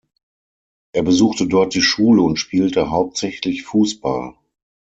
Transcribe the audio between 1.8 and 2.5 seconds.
Schule und